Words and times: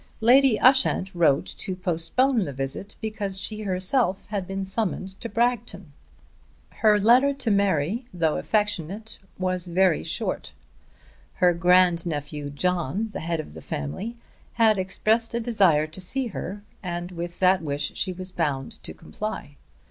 Lady 0.19 0.59
Ushant 0.59 1.13
wrote 1.13 1.45
to 1.45 1.75
postpone 1.75 2.43
the 2.45 2.51
visit 2.53 2.95
because 3.01 3.39
she 3.39 3.61
herself 3.61 4.25
had 4.29 4.47
been 4.47 4.65
summoned 4.65 5.09
to 5.21 5.29
Bragton. 5.29 5.93
Her 6.71 6.99
letter 6.99 7.35
to 7.35 7.51
Mary, 7.51 8.07
though 8.11 8.37
affectionate, 8.37 9.19
was 9.37 9.67
very 9.67 10.03
short. 10.03 10.53
Her 11.35 11.53
grand 11.53 12.07
nephew 12.07 12.49
John, 12.49 13.09
the 13.13 13.19
head 13.19 13.39
of 13.39 13.53
the 13.53 13.61
family, 13.61 14.15
had 14.53 14.79
expressed 14.79 15.35
a 15.35 15.39
desire 15.39 15.85
to 15.85 16.01
see 16.01 16.25
her, 16.29 16.63
and 16.81 17.11
with 17.11 17.37
that 17.37 17.61
wish 17.61 17.91
she 17.93 18.11
was 18.11 18.31
bound 18.31 18.81
to 18.81 18.95
comply. 18.95 19.55